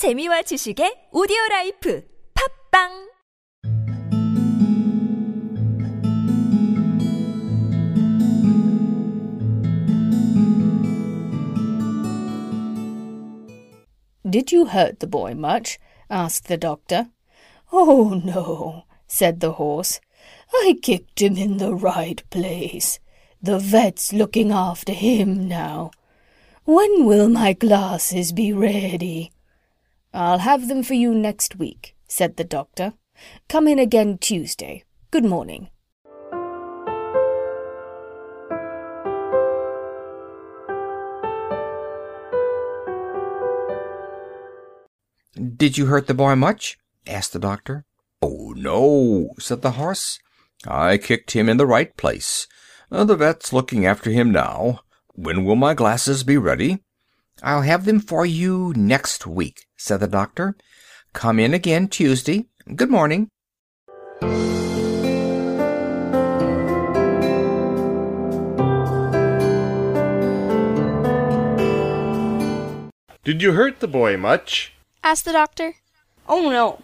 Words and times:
재미와 0.00 0.40
지식의 0.48 1.10
오디오 1.12 1.36
라이프 1.50 2.02
팝빵 2.32 3.10
Did 14.24 14.52
you 14.52 14.64
hurt 14.72 15.00
the 15.00 15.06
boy 15.06 15.34
much? 15.34 15.78
asked 16.08 16.48
the 16.48 16.56
doctor. 16.56 17.10
Oh, 17.70 18.18
no, 18.24 18.84
said 19.06 19.40
the 19.40 19.60
horse. 19.60 20.00
I 20.54 20.78
kicked 20.80 21.20
him 21.20 21.36
in 21.36 21.58
the 21.58 21.74
right 21.74 22.22
place. 22.30 23.00
The 23.42 23.58
vet's 23.58 24.14
looking 24.14 24.50
after 24.50 24.94
him 24.94 25.46
now. 25.46 25.90
When 26.64 27.04
will 27.04 27.28
my 27.28 27.52
glasses 27.52 28.32
be 28.32 28.54
ready? 28.54 29.30
I'll 30.12 30.38
have 30.38 30.68
them 30.68 30.82
for 30.82 30.94
you 30.94 31.14
next 31.14 31.56
week, 31.56 31.94
said 32.08 32.36
the 32.36 32.44
doctor. 32.44 32.94
Come 33.48 33.68
in 33.68 33.78
again 33.78 34.18
Tuesday. 34.18 34.84
Good 35.10 35.24
morning. 35.24 35.68
Did 45.56 45.78
you 45.78 45.86
hurt 45.86 46.06
the 46.06 46.14
boy 46.14 46.34
much? 46.34 46.76
asked 47.06 47.32
the 47.32 47.38
doctor. 47.38 47.84
Oh, 48.20 48.52
no, 48.56 49.30
said 49.38 49.62
the 49.62 49.72
horse. 49.72 50.18
I 50.66 50.98
kicked 50.98 51.32
him 51.32 51.48
in 51.48 51.56
the 51.56 51.66
right 51.66 51.96
place. 51.96 52.46
Uh, 52.90 53.04
the 53.04 53.16
vet's 53.16 53.52
looking 53.52 53.86
after 53.86 54.10
him 54.10 54.32
now. 54.32 54.80
When 55.14 55.44
will 55.44 55.56
my 55.56 55.74
glasses 55.74 56.24
be 56.24 56.36
ready? 56.36 56.82
I'll 57.42 57.62
have 57.62 57.84
them 57.84 58.00
for 58.00 58.26
you 58.26 58.72
next 58.76 59.26
week, 59.26 59.66
said 59.76 60.00
the 60.00 60.06
doctor. 60.06 60.56
Come 61.12 61.38
in 61.38 61.54
again 61.54 61.88
Tuesday. 61.88 62.46
Good 62.76 62.90
morning. 62.90 63.28
Did 73.22 73.42
you 73.42 73.52
hurt 73.52 73.80
the 73.80 73.88
boy 73.88 74.16
much? 74.16 74.72
asked 75.04 75.24
the 75.24 75.32
doctor. 75.32 75.74
Oh 76.28 76.50
no, 76.50 76.80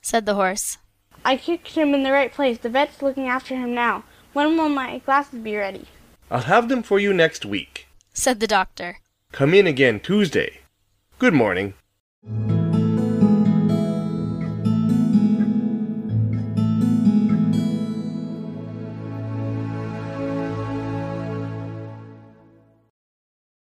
said 0.00 0.24
the 0.24 0.34
horse. 0.34 0.78
I 1.24 1.36
kicked 1.36 1.74
him 1.74 1.94
in 1.94 2.02
the 2.02 2.12
right 2.12 2.32
place. 2.32 2.58
The 2.58 2.68
vet's 2.68 3.02
looking 3.02 3.28
after 3.28 3.54
him 3.54 3.74
now. 3.74 4.04
When 4.32 4.56
will 4.56 4.68
my 4.68 4.98
glasses 4.98 5.40
be 5.40 5.56
ready? 5.56 5.86
I'll 6.30 6.42
have 6.42 6.68
them 6.68 6.82
for 6.82 6.98
you 6.98 7.12
next 7.12 7.44
week, 7.44 7.86
said 8.14 8.40
the 8.40 8.46
doctor. 8.46 8.98
Come 9.32 9.54
in 9.54 9.66
again 9.66 10.00
Tuesday. 10.00 10.58
Good 11.20 11.34
morning. 11.34 11.74